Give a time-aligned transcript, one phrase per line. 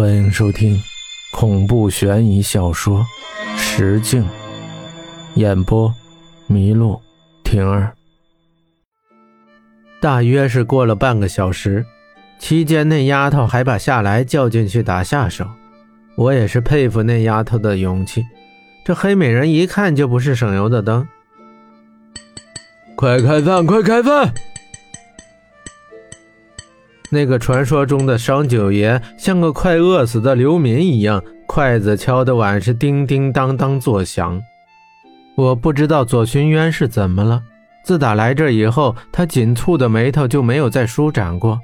[0.00, 0.82] 欢迎收听
[1.30, 3.06] 恐怖悬疑小说
[3.58, 4.22] 《石镜》，
[5.34, 5.94] 演播：
[6.48, 6.98] 麋鹿
[7.44, 7.92] 婷儿。
[10.00, 11.84] 大约是过了半个小时，
[12.38, 15.46] 期间那丫头还把夏来叫进去打下手。
[16.16, 18.24] 我也是佩服那丫头的勇气。
[18.86, 21.06] 这黑美人一看就不是省油的灯。
[22.96, 24.32] 快开饭，快开饭！
[27.12, 34.40] 那个传说中的商九爷像个快饿死的流民一样，筷子敲的碗是叮叮当当作响。
[35.34, 37.42] 我不知道左寻渊是怎么了，
[37.82, 41.58] 自打来这以后，他紧蹙的眉头就没有再舒展过，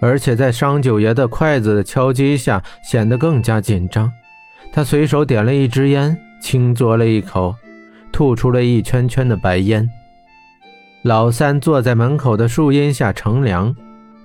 [0.00, 4.10] 而且在商九爷的筷子的敲击下，显得更加紧张。
[4.72, 7.54] 他随手点了一支烟，轻嘬了一口，
[8.10, 9.86] 吐出了一圈圈的白烟。
[11.02, 13.74] 老三坐在门口的树荫下乘凉。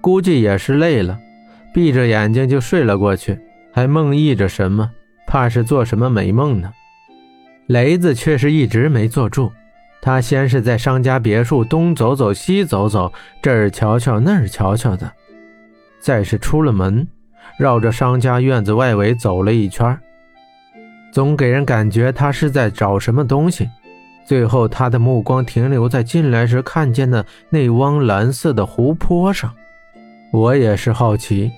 [0.03, 1.17] 估计也是累了，
[1.73, 3.39] 闭着眼睛就睡了过去，
[3.71, 4.91] 还梦呓着什么，
[5.25, 6.69] 怕是做什么美梦呢。
[7.67, 9.49] 雷子却是一直没坐住，
[10.01, 15.09] 他先是在商家别墅东走走西走走，这儿瞧瞧那儿瞧瞧的，
[16.01, 17.07] 再是出了门，
[17.57, 19.97] 绕着商家院子外围走了一圈，
[21.13, 23.69] 总给人感觉他是在找什么东西。
[24.25, 29.49] 最后，他的目光停留在进来时看见的那汪蓝色的湖泊上。
[30.33, 31.51] 我也是好奇，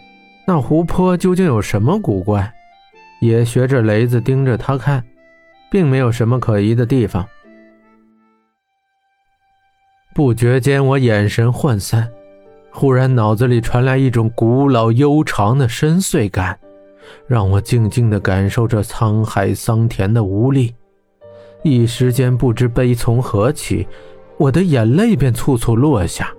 [0.45, 2.53] 那湖泊究竟有什么古怪？
[3.21, 5.01] 也学着雷子盯着他看，
[5.71, 7.25] 并没有什么可疑的地方。
[10.13, 12.11] 不觉间，我眼神涣散，
[12.69, 16.59] 忽然脑子里传来一种古老悠长的深邃感，
[17.27, 20.75] 让我静静地感受着沧海桑田的无力。
[21.63, 23.87] 一时间不知悲从何起，
[24.37, 26.29] 我的眼泪便簌簌落下。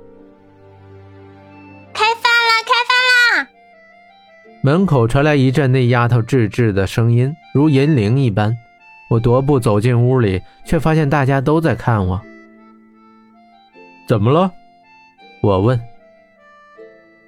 [4.66, 8.52] 门口传来一阵那丫头稚稚的声音，如银铃一般。
[9.08, 12.20] 我踱步走进屋里，却发现大家都在看我。
[14.08, 14.50] 怎么了？
[15.40, 15.80] 我问。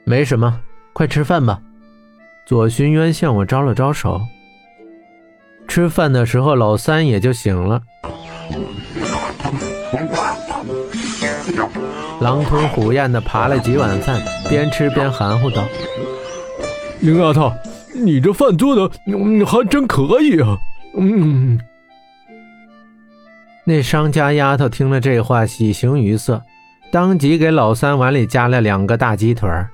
[0.02, 0.58] 没什么，
[0.92, 1.60] 快吃饭吧。
[2.44, 4.20] 左寻渊向我招了招手。
[5.68, 7.80] 吃饭的时候，老三也就醒了，
[12.20, 15.62] 狼吞虎咽地扒了几碗饭，边吃边含糊道。
[17.00, 17.52] 林丫头，
[17.94, 18.90] 你这饭做的
[19.46, 20.58] 还真可以啊！
[20.96, 21.58] 嗯。
[23.64, 26.42] 那商家丫头听了这话，喜形于色，
[26.90, 29.68] 当即给老三碗里加了两个大鸡腿儿。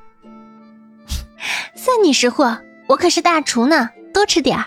[1.75, 2.59] 算你识货，
[2.89, 4.65] 我可是大厨呢，多吃点儿。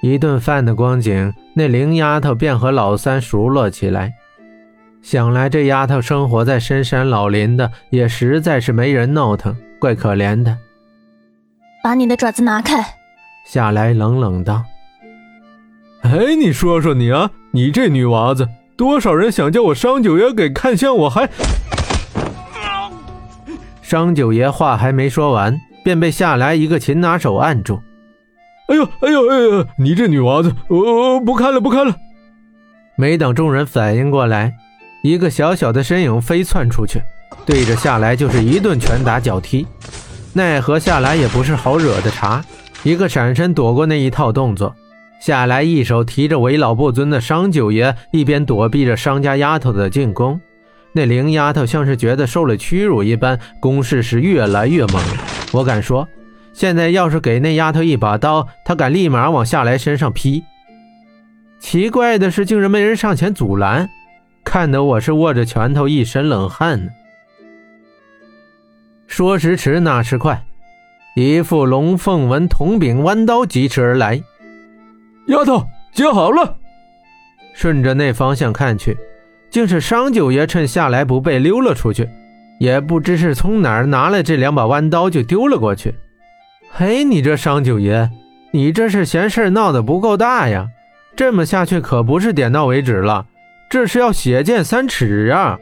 [0.00, 4.14] 一顿饭的光景，那林丫头便和老三熟络起来。
[5.02, 10.56] 想来这丫头生活在深山老林的，也实在是没人闹腾，怪可怜的。
[11.82, 12.84] 把你的爪子拿开！
[13.46, 14.62] 夏来冷冷道
[16.02, 18.46] ：“哎，你说说你啊，你这女娃子，
[18.76, 21.28] 多少人想叫我商九爷给看相，我还……”
[23.80, 27.80] 商九爷话还没说完，便被夏来一个擒拿手按住。
[28.68, 29.66] “哎呦，哎呦，哎呦！
[29.78, 31.96] 你这女娃子，我不看了，不看了！”
[32.94, 34.52] 没等众人反应过来，
[35.02, 37.00] 一个小小的身影飞窜出去，
[37.46, 39.66] 对着夏来就是一顿拳打脚踢。
[40.32, 42.42] 奈何夏来也不是好惹的茬，
[42.84, 44.74] 一个闪身躲过那一套动作。
[45.20, 50.40] 夏来一手提着为老不尊的商九爷，一边躲避着商家丫头的进攻。
[50.92, 55.02] 那灵丫头像是觉得受了屈辱一般，攻势是越来越猛。
[55.52, 56.08] 我敢说，
[56.52, 60.42] 现在要是给那丫头一把刀，她敢立马往夏来身上劈。
[61.58, 63.90] 奇怪的是，竟然没人上前阻拦，
[64.44, 66.90] 看得我是握着拳头一身冷汗呢。
[69.10, 70.40] 说时迟，那时快，
[71.16, 74.22] 一副龙凤纹铜柄弯刀疾驰而来。
[75.26, 76.56] 丫头，接好了。
[77.52, 78.96] 顺着那方向看去，
[79.50, 82.08] 竟是商九爷趁下来不备溜了出去，
[82.60, 85.92] 也不知是从哪儿拿来这两把弯刀就丢了过去。
[86.70, 88.08] 嘿，你这商九爷，
[88.52, 90.68] 你这是嫌事闹得不够大呀？
[91.16, 93.26] 这么下去可不是点到为止了，
[93.68, 95.58] 这是要血溅三尺啊！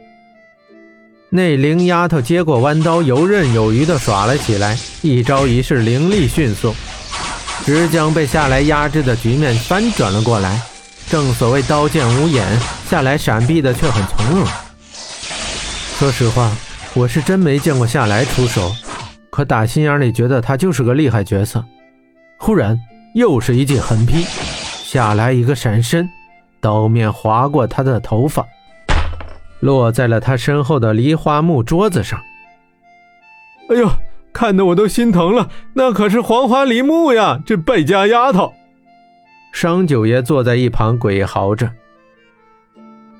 [1.31, 6.73] 那灵丫头接过弯刀，游刃有余地耍了起来，一招一式凌厉迅速，
[7.63, 10.59] 直将被夏来压制的局面翻转了过来。
[11.07, 12.47] 正所谓刀剑无眼，
[12.89, 14.47] 夏来闪避的却很从容。
[15.99, 16.51] 说实话，
[16.95, 18.73] 我是真没见过夏来出手，
[19.29, 21.63] 可打心眼里觉得他就是个厉害角色。
[22.39, 22.75] 忽然，
[23.13, 24.25] 又是一记狠劈，
[24.83, 26.09] 夏来一个闪身，
[26.59, 28.43] 刀面划过他的头发。
[29.59, 32.19] 落在了他身后的梨花木桌子上。
[33.69, 33.89] 哎呦，
[34.33, 35.49] 看得我都心疼了。
[35.73, 38.53] 那可是黄花梨木呀，这败家丫头！
[39.51, 41.71] 商九爷坐在一旁鬼嚎着。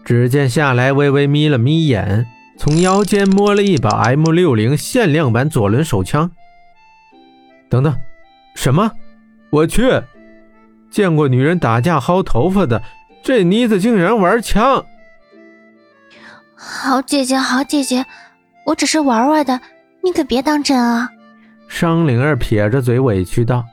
[0.03, 2.25] 只见夏来微微眯了眯眼，
[2.57, 6.31] 从腰间摸了一把 M 六零限量版左轮手枪。
[7.69, 7.95] 等等，
[8.55, 8.91] 什么？
[9.51, 9.83] 我去！
[10.89, 12.81] 见过女人打架薅头发的，
[13.21, 14.83] 这妮子竟然玩枪！
[16.61, 18.05] 好姐姐，好姐姐，
[18.65, 19.61] 我只是玩玩的，
[20.03, 21.09] 你可别当真啊！
[21.69, 23.63] 商灵儿撇着嘴委屈道。